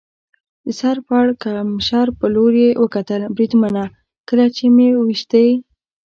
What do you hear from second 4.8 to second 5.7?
وېشتی.